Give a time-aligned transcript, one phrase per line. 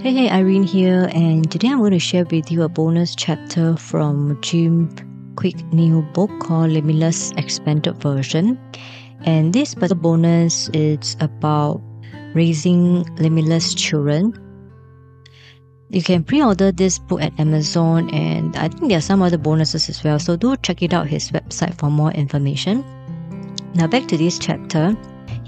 [0.00, 3.76] Hey, hey, Irene here, and today I'm going to share with you a bonus chapter
[3.76, 4.88] from Jim
[5.34, 8.56] Kwik new book called Limitless Expanded Version.
[9.24, 11.82] And this bonus is about
[12.32, 14.38] raising limitless children.
[15.90, 19.88] You can pre-order this book at Amazon, and I think there are some other bonuses
[19.88, 20.20] as well.
[20.20, 22.84] So do check it out his website for more information.
[23.74, 24.96] Now back to this chapter.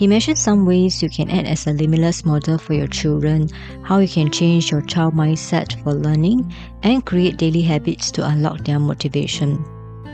[0.00, 3.50] He mentioned some ways you can act as a limitless model for your children,
[3.82, 6.50] how you can change your child mindset for learning,
[6.82, 9.62] and create daily habits to unlock their motivation.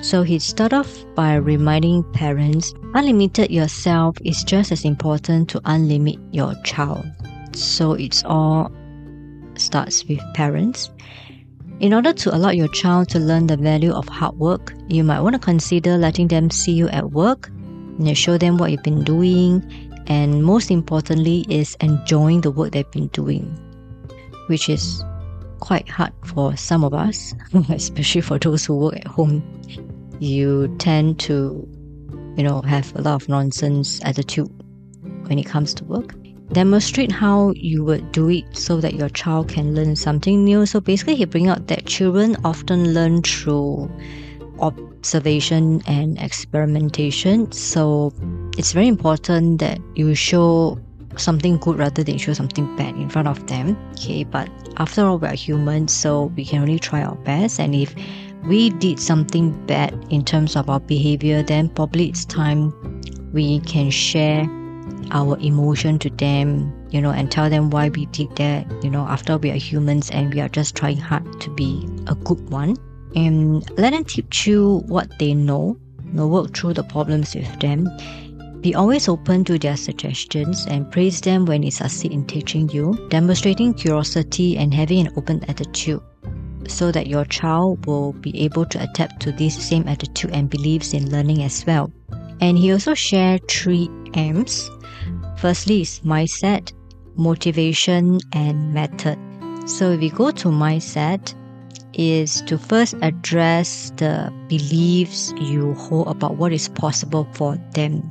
[0.01, 6.19] So he start off by reminding parents, unlimited yourself is just as important to unlimit
[6.33, 7.07] your child.
[7.55, 8.73] So it's all
[9.55, 10.91] starts with parents.
[11.79, 15.21] In order to allow your child to learn the value of hard work, you might
[15.21, 17.53] want to consider letting them see you at work
[17.99, 19.65] you know, show them what you've been doing,
[20.07, 23.45] and most importantly, is enjoying the work they've been doing,
[24.49, 25.03] which is
[25.61, 27.35] quite hard for some of us,
[27.71, 29.43] especially for those who work at home.
[30.21, 31.66] You tend to,
[32.37, 34.51] you know, have a lot of nonsense attitude
[35.27, 36.15] when it comes to work.
[36.53, 40.65] Demonstrate how you would do it so that your child can learn something new.
[40.65, 43.91] So basically, he bring out that children often learn through
[44.60, 47.51] observation and experimentation.
[47.52, 48.12] So
[48.59, 50.79] it's very important that you show
[51.16, 53.76] something good rather than show something bad in front of them.
[53.93, 57.59] Okay, but after all, we're humans, so we can only try our best.
[57.60, 57.95] And if
[58.45, 62.73] we did something bad in terms of our behavior, then probably it's time
[63.32, 64.47] we can share
[65.10, 69.06] our emotion to them, you know, and tell them why we did that, you know,
[69.06, 72.76] after we are humans and we are just trying hard to be a good one
[73.15, 77.60] and let them teach you what they know, you know work through the problems with
[77.60, 77.88] them.
[78.60, 82.98] Be always open to their suggestions and praise them when they succeed in teaching you,
[83.10, 86.00] demonstrating curiosity and having an open attitude
[86.69, 90.94] so that your child will be able to adapt to this same attitude and beliefs
[90.94, 91.92] in learning as well.
[92.41, 94.70] And he also shared three M's.
[95.38, 96.72] Firstly is mindset,
[97.16, 99.19] motivation, and method.
[99.66, 101.34] So if we go to mindset,
[101.96, 108.08] is to first address the beliefs you hold about what is possible for them.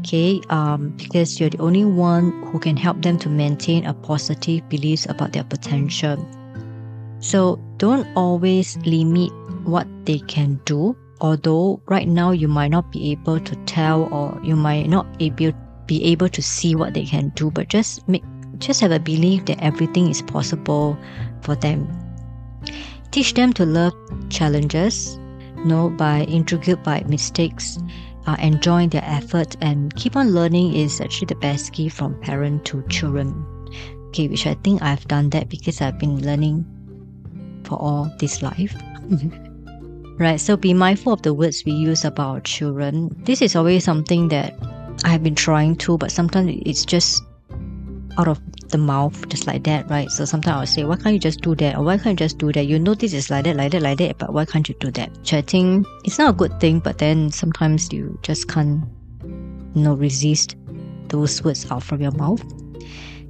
[0.00, 4.68] Okay, um, because you're the only one who can help them to maintain a positive
[4.68, 6.16] beliefs about their potential.
[7.20, 9.32] So don't always limit
[9.64, 10.96] what they can do.
[11.20, 15.52] Although right now you might not be able to tell or you might not able
[15.86, 18.22] be able to see what they can do, but just make
[18.58, 20.96] just have a belief that everything is possible
[21.42, 21.88] for them.
[23.10, 23.94] Teach them to love
[24.28, 25.18] challenges,
[25.64, 27.78] know by intrigued by mistakes,
[28.26, 32.64] uh, enjoy their effort, and keep on learning is actually the best gift from parent
[32.66, 33.32] to children.
[34.08, 36.64] Okay, which I think I've done that because I've been learning
[37.64, 38.74] for all this life.
[40.18, 43.10] right, so be mindful of the words we use about children.
[43.24, 44.54] This is always something that
[45.04, 47.22] I have been trying to, but sometimes it's just
[48.18, 50.10] out of the mouth just like that, right?
[50.10, 51.76] So sometimes I'll say, why can't you just do that?
[51.76, 52.66] Or why can't you just do that?
[52.66, 54.90] You know this is like that, like that, like that, but why can't you do
[54.92, 55.10] that?
[55.46, 58.84] Think it's not a good thing, but then sometimes you just can't,
[59.24, 60.56] you know, resist
[61.08, 62.42] those words out from your mouth.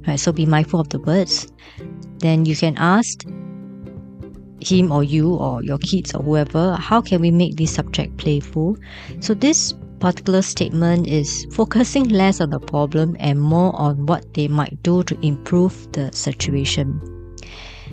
[0.07, 0.19] Right?
[0.19, 1.47] So be mindful of the words.
[2.19, 3.23] Then you can ask
[4.61, 8.75] him or you or your kids or whoever, how can we make this subject playful?
[9.21, 14.47] So this particular statement is focusing less on the problem and more on what they
[14.47, 17.01] might do to improve the situation.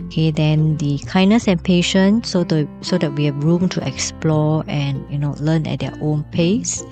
[0.05, 4.63] Okay, then the kindness and patience, so the so that we have room to explore
[4.67, 6.85] and you know learn at their own pace.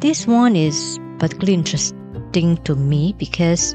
[0.00, 3.74] This one is particularly interesting to me because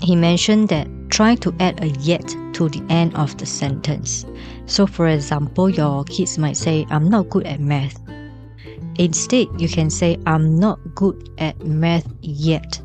[0.00, 4.24] he mentioned that try to add a yet to the end of the sentence.
[4.66, 8.07] So, for example, your kids might say, I'm not good at math.
[8.98, 12.80] Instead, you can say, I'm not good at math yet.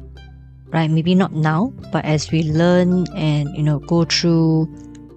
[0.68, 0.89] Right?
[0.89, 4.68] Maybe not now, but as we learn and you know go through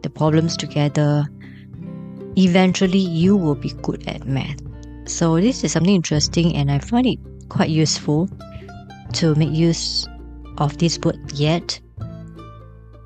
[0.02, 1.26] the problems together,
[2.36, 4.60] eventually you will be good at math.
[5.06, 7.18] So this is something interesting and I find it
[7.48, 8.28] quite useful
[9.14, 10.06] to make use
[10.58, 11.80] of this word yet.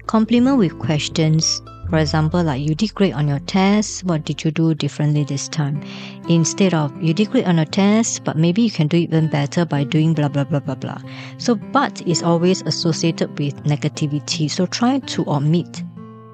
[0.07, 4.53] Compliment with questions for example, like you did great on your test, what did you
[4.53, 5.83] do differently this time?
[6.29, 9.65] Instead of you did great on your test, but maybe you can do even better
[9.65, 10.99] by doing blah blah blah blah blah.
[11.39, 14.49] So but is always associated with negativity.
[14.49, 15.83] So try to omit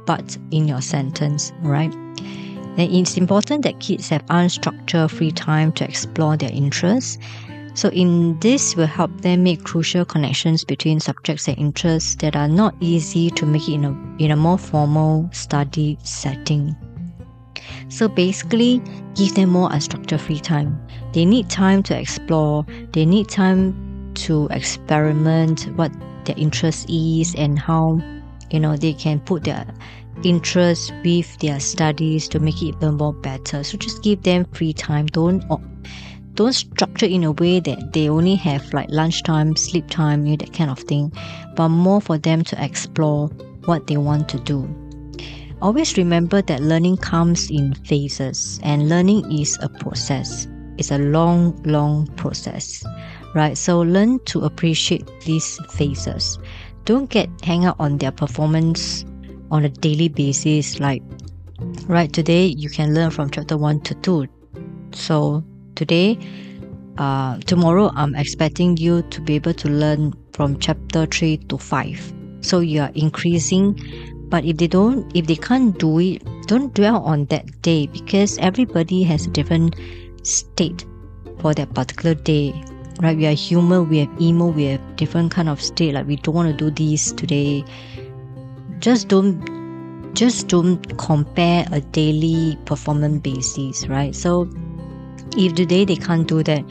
[0.04, 1.92] but in your sentence, right?
[2.76, 7.18] Then it's important that kids have unstructured free time to explore their interests.
[7.76, 12.48] So in this will help them make crucial connections between subjects and interests that are
[12.48, 16.74] not easy to make in a in a more formal study setting.
[17.90, 18.80] So basically
[19.14, 20.80] give them more unstructured free time.
[21.12, 22.64] They need time to explore,
[22.94, 25.92] they need time to experiment what
[26.24, 28.00] their interest is and how
[28.50, 29.66] you know they can put their
[30.24, 33.62] interest with their studies to make it even more better.
[33.62, 35.04] So just give them free time.
[35.06, 35.44] Don't
[36.36, 40.44] don't structure in a way that they only have like lunchtime, sleep time, you know,
[40.44, 41.10] that kind of thing,
[41.56, 43.28] but more for them to explore
[43.64, 44.68] what they want to do.
[45.62, 50.46] Always remember that learning comes in phases and learning is a process.
[50.76, 52.84] It's a long, long process,
[53.34, 53.56] right?
[53.56, 56.38] So learn to appreciate these phases.
[56.84, 59.06] Don't get hang out on their performance
[59.50, 60.78] on a daily basis.
[60.78, 61.02] Like,
[61.86, 64.26] right, today you can learn from chapter 1 to 2.
[64.92, 65.42] So
[65.76, 66.18] today
[66.98, 72.12] uh, tomorrow i'm expecting you to be able to learn from chapter 3 to 5
[72.40, 73.78] so you are increasing
[74.28, 78.38] but if they don't if they can't do it don't dwell on that day because
[78.38, 79.76] everybody has a different
[80.22, 80.84] state
[81.38, 82.52] for that particular day
[83.00, 83.16] right?
[83.16, 86.34] We are human we have emo we have different kind of state like we don't
[86.34, 87.64] want to do this today.
[88.78, 89.54] Just don't
[90.14, 94.14] just don't compare a daily performance basis right?
[94.14, 94.48] So
[95.36, 96.64] if today they can't do that,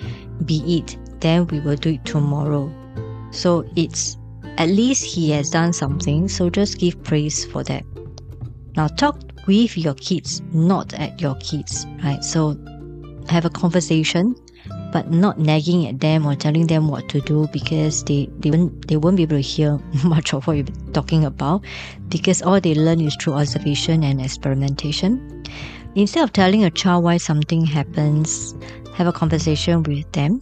[0.45, 2.71] be it, then we will do it tomorrow.
[3.31, 4.17] So it's
[4.57, 7.83] at least he has done something, so just give praise for that.
[8.75, 12.23] Now talk with your kids, not at your kids, right?
[12.23, 12.57] So
[13.29, 14.35] have a conversation,
[14.91, 18.87] but not nagging at them or telling them what to do because they, they, won't,
[18.87, 21.63] they won't be able to hear much of what you're talking about
[22.09, 25.43] because all they learn is through observation and experimentation.
[25.95, 28.53] Instead of telling a child why something happens,
[28.95, 30.41] have a conversation with them.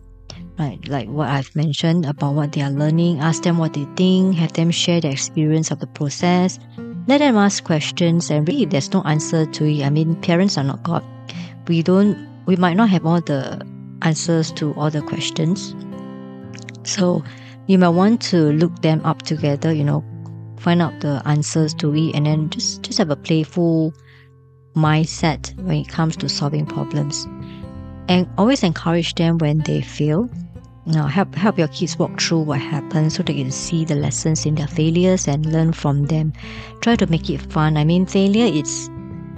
[0.57, 4.35] Right, like what I've mentioned about what they are learning, ask them what they think,
[4.35, 6.59] have them share their experience of the process,
[7.07, 10.63] let them ask questions, and really, there's no answer to it, I mean, parents are
[10.63, 11.03] not God.
[11.67, 13.65] We don't, we might not have all the
[14.03, 15.75] answers to all the questions.
[16.83, 17.23] So,
[17.65, 20.03] you might want to look them up together, you know,
[20.59, 23.93] find out the answers to it, and then just just have a playful
[24.75, 27.25] mindset when it comes to solving problems.
[28.07, 30.29] And always encourage them when they fail.
[30.85, 33.95] You know, help help your kids walk through what happened so they can see the
[33.95, 36.33] lessons in their failures and learn from them.
[36.81, 37.77] Try to make it fun.
[37.77, 38.89] I mean failure it's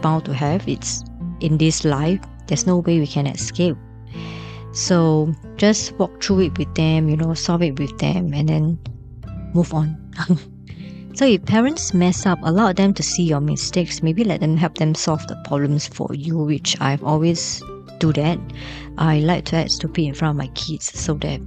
[0.02, 0.68] bound to have.
[0.68, 1.04] It's
[1.42, 2.20] in this life.
[2.48, 3.78] There's no way we can escape.
[4.74, 8.80] So just walk through it with them, you know, solve it with them and then
[9.54, 9.96] move on.
[11.16, 14.04] So if parents mess up, allow them to see your mistakes.
[14.04, 17.64] Maybe let them help them solve the problems for you, which I've always
[18.00, 18.38] do that.
[18.98, 21.40] I like to act stupid in front of my kids so that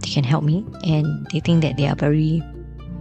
[0.00, 2.42] they can help me and they think that they are very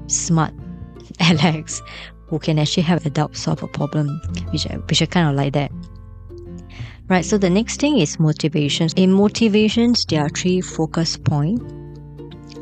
[0.08, 0.54] smart
[1.20, 1.82] Alex
[2.28, 4.22] who can actually help adults solve a problem,
[4.52, 5.72] which I, which I kind of like that.
[7.10, 8.94] Right, so the next thing is motivations.
[8.94, 11.64] In motivations, there are three focus points.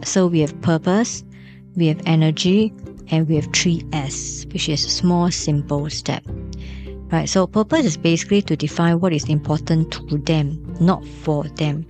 [0.03, 1.23] So we have purpose,
[1.75, 2.73] we have energy,
[3.09, 6.23] and we have three S, which is a small, simple step.
[7.11, 11.85] Right, so purpose is basically to define what is important to them, not for them.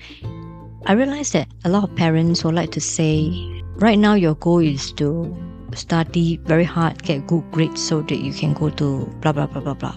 [0.85, 3.31] I realize that a lot of parents would like to say,
[3.77, 5.35] right now your goal is to
[5.73, 9.61] study very hard, get good grades so that you can go to blah blah blah
[9.61, 9.95] blah blah.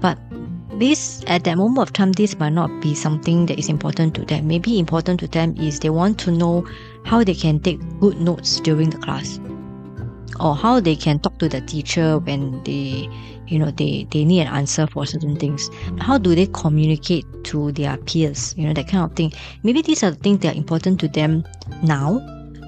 [0.00, 0.18] But
[0.78, 4.24] this at that moment of time this might not be something that is important to
[4.24, 4.48] them.
[4.48, 6.66] Maybe important to them is they want to know
[7.04, 9.38] how they can take good notes during the class
[10.40, 13.08] or how they can talk to the teacher when they
[13.46, 15.70] you know they they need an answer for certain things.
[15.98, 18.54] How do they communicate to their peers?
[18.56, 19.32] You know that kind of thing.
[19.62, 21.44] Maybe these are the things that are important to them
[21.82, 22.20] now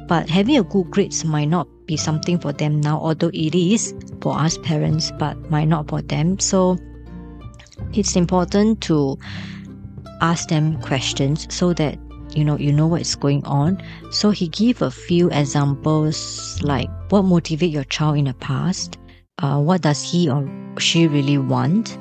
[0.07, 3.95] but having a good grades might not be something for them now although it is
[4.21, 6.39] for us parents but might not for them.
[6.39, 6.79] So
[7.93, 9.19] it's important to
[10.21, 11.99] ask them questions so that
[12.35, 13.83] you know you know what's going on.
[14.11, 18.99] So he gave a few examples like what motivate your child in the past?
[19.39, 20.49] Uh, what does he or
[20.79, 21.99] she really want?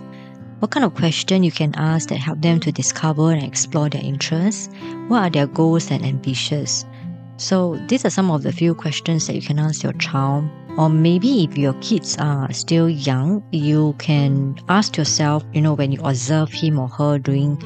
[0.60, 4.04] What kind of question you can ask that help them to discover and explore their
[4.04, 4.70] interests?
[5.08, 6.86] What are their goals and ambitions?
[7.38, 10.46] So these are some of the few questions that you can ask your child.
[10.78, 15.92] Or maybe if your kids are still young you can ask yourself you know when
[15.92, 17.62] you observe him or her doing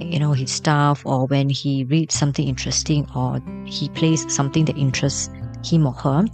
[0.00, 4.76] you know his stuff or when he reads something interesting or he plays something that
[4.76, 5.30] interests
[5.64, 6.24] him or her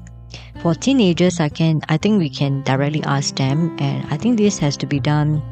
[0.62, 4.58] for teenagers i can i think we can directly ask them and i think this
[4.58, 5.42] has to be done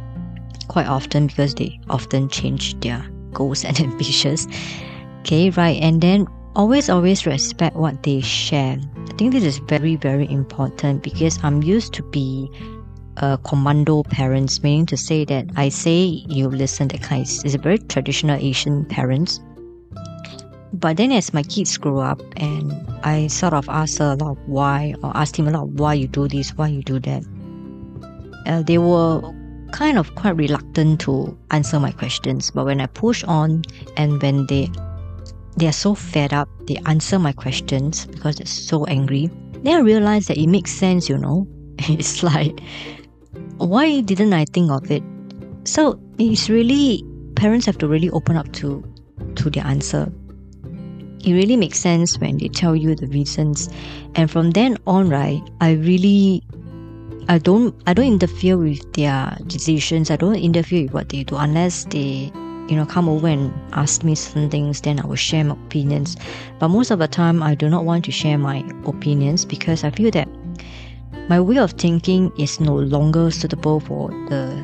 [0.68, 4.48] quite often because they often change their goals and ambitions
[5.28, 5.76] Okay, right.
[5.82, 8.78] And then always, always respect what they share.
[8.96, 12.50] I think this is very, very important because I'm used to be
[13.18, 17.22] a commando parents, meaning to say that I say you listen, that kind.
[17.22, 19.40] It's a very traditional Asian parents.
[20.72, 22.72] But then as my kids grow up and
[23.02, 26.06] I sort of ask her a lot why or asked him a lot why you
[26.06, 27.24] do this, why you do that.
[28.46, 29.22] Uh, they were
[29.72, 32.50] kind of quite reluctant to answer my questions.
[32.50, 33.62] But when I push on
[33.96, 34.70] and when they
[35.56, 39.28] they are so fed up, they answer my questions because they're so angry.
[39.62, 41.48] Then I realize that it makes sense, you know.
[41.88, 42.60] It's like
[43.58, 45.02] why didn't I think of it?
[45.64, 47.04] So it's really
[47.34, 48.82] parents have to really open up to
[49.36, 50.10] to their answer.
[51.24, 53.68] It really makes sense when they tell you the reasons.
[54.14, 56.42] And from then on, right, I really
[57.28, 60.10] I don't I don't interfere with their decisions.
[60.10, 62.32] I don't interfere with what they do unless they
[62.68, 66.16] you know come over and ask me certain things then I will share my opinions.
[66.58, 69.90] But most of the time I do not want to share my opinions because I
[69.90, 70.28] feel that
[71.28, 74.56] my way of thinking is no longer suitable for the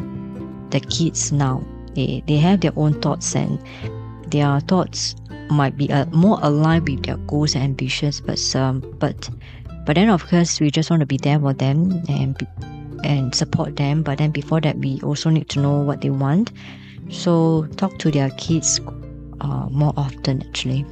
[0.71, 1.63] the kids now.
[1.95, 3.63] They, they have their own thoughts and
[4.29, 5.15] their thoughts
[5.49, 9.31] might be uh, more aligned with their goals and ambitions but um, but
[9.87, 12.47] but then of course we just want to be there for them and
[13.05, 14.03] and support them.
[14.03, 16.53] But then before that we also need to know what they want.
[17.11, 18.81] So talk to their kids
[19.41, 20.87] uh, more often actually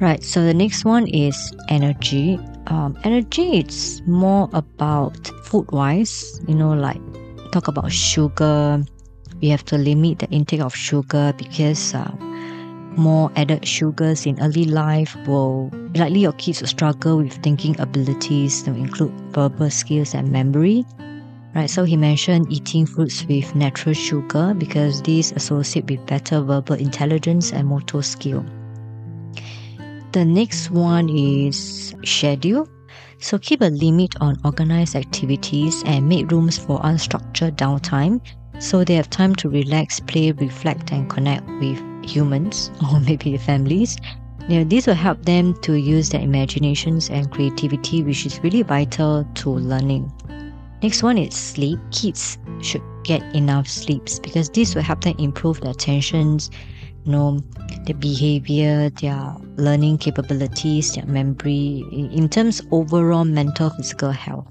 [0.00, 6.54] right so the next one is energy um, energy it's more about food wise you
[6.54, 7.00] know like
[7.52, 8.82] talk about sugar
[9.40, 12.10] we have to limit the intake of sugar because uh,
[12.96, 18.62] more added sugars in early life will likely your kids will struggle with thinking abilities
[18.62, 20.84] to include verbal skills and memory.
[21.54, 26.76] Right, so he mentioned eating fruits with natural sugar because these associate with better verbal
[26.76, 28.44] intelligence and motor skill.
[30.12, 32.68] The next one is schedule.
[33.18, 38.20] So keep a limit on organized activities and make rooms for unstructured downtime
[38.58, 43.96] so they have time to relax, play, reflect, and connect with humans or maybe families.
[44.48, 49.24] Know, this will help them to use their imaginations and creativity, which is really vital
[49.34, 50.10] to learning.
[50.82, 51.78] Next one is sleep.
[51.92, 56.50] Kids should get enough sleeps because this will help them improve their attentions,
[57.04, 57.40] know,
[57.84, 64.46] their behavior, their learning capabilities, their memory, in terms of overall mental physical health.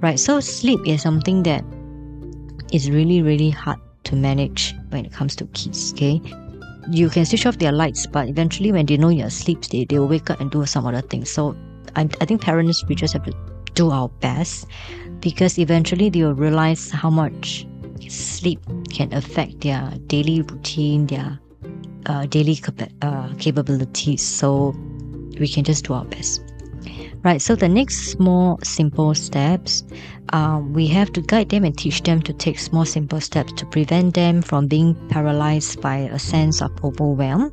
[0.00, 0.18] Right.
[0.18, 1.64] So sleep is something that
[2.72, 5.92] is really, really hard to manage when it comes to kids.
[5.92, 6.20] Okay
[6.90, 9.98] you can switch off their lights, but eventually when they know you're asleep, they, they
[9.98, 11.30] will wake up and do some other things.
[11.30, 11.56] So
[11.96, 13.32] I, I think parents, we just have to
[13.74, 14.66] do our best
[15.20, 17.66] because eventually they will realize how much
[18.08, 21.38] sleep can affect their daily routine, their
[22.06, 24.22] uh, daily cap- uh, capabilities.
[24.22, 24.74] So
[25.38, 26.42] we can just do our best.
[27.24, 29.82] Right, so the next small simple steps,
[30.32, 33.66] um, we have to guide them and teach them to take small simple steps to
[33.66, 37.52] prevent them from being paralyzed by a sense of overwhelm.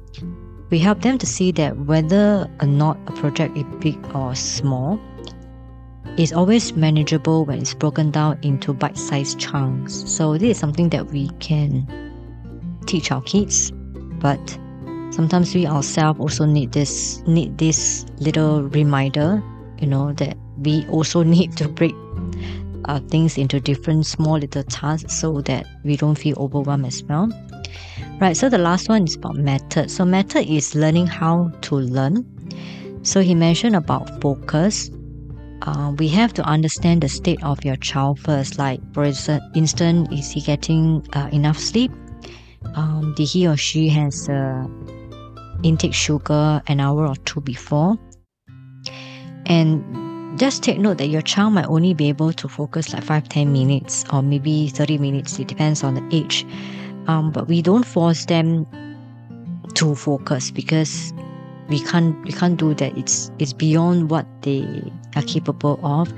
[0.70, 5.00] We help them to see that whether or not a project is big or small,
[6.18, 10.04] is always manageable when it's broken down into bite-sized chunks.
[10.06, 11.88] So this is something that we can
[12.86, 13.72] teach our kids,
[14.26, 14.58] but
[15.12, 19.30] sometimes we ourselves also need this need this little reminder
[19.78, 21.94] you know that we also need to break
[22.86, 27.30] uh, things into different small little tasks so that we don't feel overwhelmed as well.
[28.20, 29.92] Right so the last one is about method.
[29.92, 32.26] So method is learning how to learn.
[33.04, 34.90] So he mentioned about focus.
[35.62, 38.58] Uh, we have to understand the state of your child first.
[38.58, 41.92] Like for instance is he getting uh, enough sleep
[42.76, 44.68] um, he or she has uh,
[45.64, 47.98] intake sugar an hour or two before?
[49.46, 53.30] And just take note that your child might only be able to focus like 5
[53.30, 55.40] 10 minutes or maybe 30 minutes.
[55.40, 56.46] It depends on the age.
[57.08, 58.66] Um, but we don't force them
[59.76, 61.14] to focus because
[61.70, 62.98] we can't we can't do that.
[62.98, 66.12] It's it's beyond what they are capable of.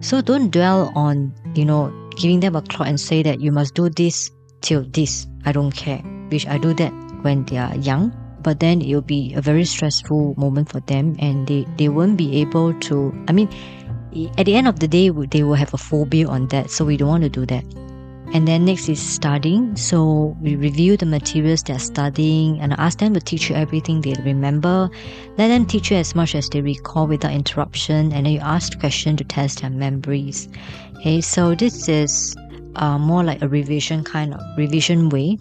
[0.00, 3.74] So don't dwell on you know giving them a clock and say that you must
[3.74, 4.30] do this
[4.64, 6.00] till this i don't care
[6.32, 6.92] which i do that
[7.22, 8.12] when they are young.
[8.42, 12.18] But then it will be a very stressful moment for them and they, they won't
[12.18, 13.48] be able to i mean
[14.36, 16.96] at the end of the day they will have a phobia on that so we
[16.96, 17.64] don't want to do that.
[18.32, 19.76] And then next is studying.
[19.76, 24.14] So we review the materials they're studying and ask them to teach you everything they
[24.24, 24.90] remember.
[25.38, 28.78] Let them teach you as much as they recall without interruption and then you ask
[28.80, 30.48] questions to test their memories.
[30.96, 32.34] Okay so this is
[32.76, 35.38] uh, more like a revision kind of revision way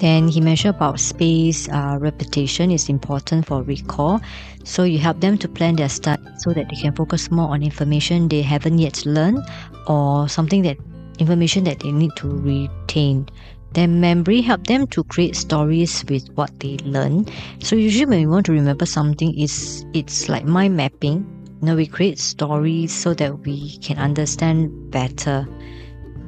[0.00, 4.20] Then he mentioned about space uh, repetition is important for recall.
[4.64, 7.62] So you help them to plan their study so that they can focus more on
[7.62, 9.38] information they haven't yet learned
[9.86, 10.78] or something that
[11.18, 13.28] information that they need to retain.
[13.72, 17.26] Then memory help them to create stories with what they learn.
[17.60, 21.24] So usually when we want to remember something, it's it's like mind mapping.
[21.60, 25.46] You know, we create stories so that we can understand better,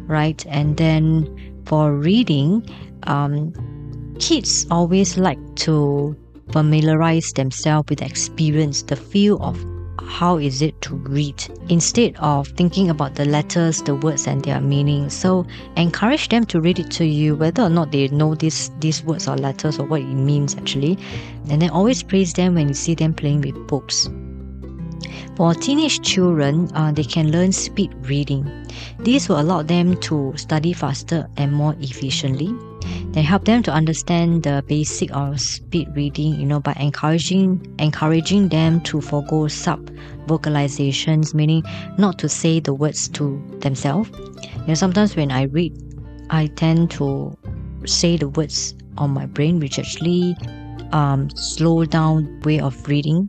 [0.07, 0.45] right?
[0.47, 2.69] And then for reading,
[3.05, 3.53] um,
[4.19, 6.17] kids always like to
[6.53, 9.65] familiarize themselves with the experience, the feel of
[10.07, 14.61] how is it to read instead of thinking about the letters, the words, and their
[14.61, 15.09] meaning.
[15.09, 15.47] So
[15.77, 19.27] encourage them to read it to you, whether or not they know this these words
[19.27, 20.99] or letters or what it means actually.
[21.49, 24.09] And then always praise them when you see them playing with books.
[25.37, 28.49] For teenage children, uh, they can learn speed reading.
[29.01, 32.55] This will allow them to study faster and more efficiently.
[33.13, 38.49] They help them to understand the basic of speed reading, you know, by encouraging encouraging
[38.49, 39.91] them to forego sub
[40.27, 41.63] vocalizations, meaning
[41.99, 44.11] not to say the words to themselves.
[44.55, 45.73] You know, sometimes when I read,
[46.31, 47.37] I tend to
[47.87, 50.37] say the words on my brain, which actually
[50.93, 53.29] um, slow down way of reading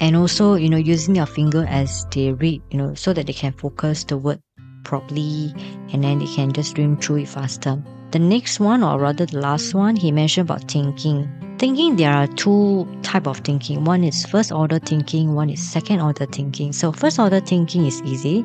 [0.00, 3.32] and also you know using your finger as they read you know so that they
[3.32, 4.40] can focus the word
[4.86, 5.52] properly
[5.92, 7.82] and then they can just dream through it faster.
[8.12, 11.28] The next one or rather the last one he mentioned about thinking.
[11.58, 13.84] Thinking there are two type of thinking.
[13.84, 16.72] One is first order thinking one is second order thinking.
[16.72, 18.44] So first order thinking is easy.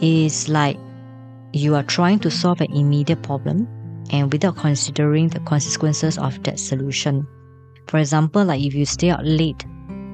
[0.00, 0.76] It's like
[1.52, 3.66] you are trying to solve an immediate problem
[4.10, 7.26] and without considering the consequences of that solution.
[7.86, 9.64] For example like if you stay out late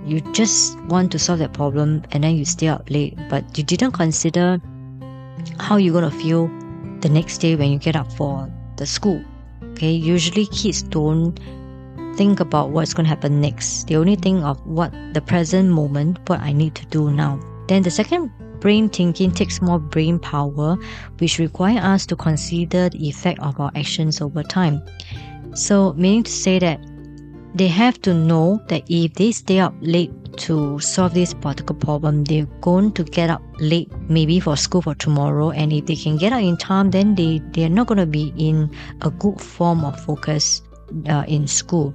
[0.07, 3.65] you just want to solve that problem and then you stay up late, but you
[3.65, 4.61] didn't consider
[5.59, 6.47] how you're gonna feel
[7.01, 9.23] the next day when you get up for the school.
[9.73, 11.39] Okay, usually kids don't
[12.17, 13.89] think about what's gonna happen next.
[13.89, 17.41] They only think of what the present moment, what I need to do now.
[17.67, 20.77] Then the second brain thinking takes more brain power,
[21.19, 24.83] which require us to consider the effect of our actions over time.
[25.55, 26.81] So meaning to say that
[27.57, 32.23] they have to know that if they stay up late to solve this particular problem,
[32.25, 35.51] they're going to get up late maybe for school for tomorrow.
[35.51, 38.35] And if they can get out in time, then they, they're not going to be
[38.37, 40.61] in a good form of focus
[41.09, 41.95] uh, in school.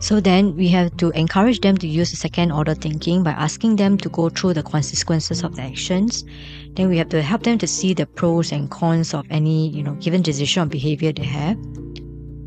[0.00, 3.76] So then we have to encourage them to use the second order thinking by asking
[3.76, 6.24] them to go through the consequences of the actions.
[6.72, 9.84] Then we have to help them to see the pros and cons of any, you
[9.84, 11.56] know, given decision or behavior they have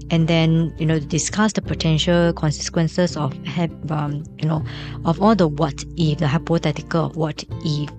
[0.10, 4.64] and then you know discuss the potential consequences of have um, you know
[5.06, 7.90] of all the what if the hypothetical of what if.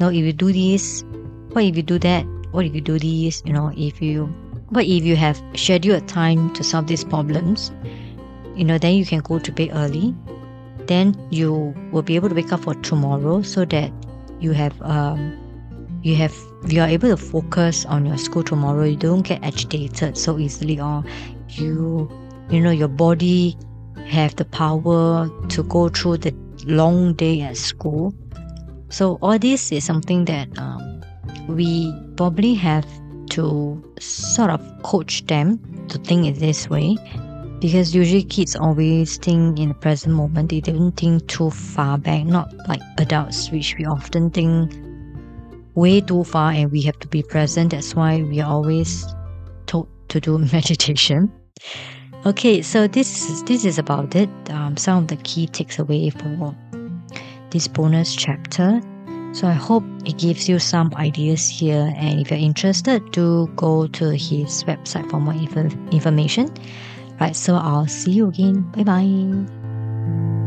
[0.00, 1.04] Now if you do this
[1.54, 2.26] what if you do that?
[2.50, 3.40] What if you do this?
[3.46, 4.26] You know if you
[4.70, 7.70] what if you have scheduled time to solve these problems?
[8.56, 10.14] You know then you can go to bed early.
[10.86, 13.92] Then you will be able to wake up for tomorrow so that
[14.40, 15.38] you have um
[16.02, 16.34] you have
[16.66, 18.82] you are able to focus on your school tomorrow.
[18.82, 21.04] You don't get agitated so easily or
[21.58, 22.10] you
[22.50, 23.56] you know your body
[24.06, 26.34] have the power to go through the
[26.66, 28.14] long day at school.
[28.90, 31.02] So all this is something that um,
[31.48, 32.86] we probably have
[33.30, 36.96] to sort of coach them to think in this way.
[37.60, 42.26] Because usually kids always think in the present moment they don't think too far back
[42.26, 44.74] not like adults which we often think
[45.74, 47.70] way too far and we have to be present.
[47.70, 49.06] That's why we are always
[49.66, 51.32] told to do meditation
[52.26, 54.30] Okay, so this is, this is about it.
[54.50, 56.56] Um, some of the key takeaway for
[57.50, 58.80] this bonus chapter.
[59.32, 61.92] So I hope it gives you some ideas here.
[61.96, 66.48] And if you're interested, do go to his website for more inf- information.
[67.20, 68.62] Right, so I'll see you again.
[68.72, 70.43] Bye bye.